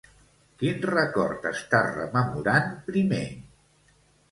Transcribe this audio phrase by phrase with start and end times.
[0.61, 3.23] Quin record està rememorant primer?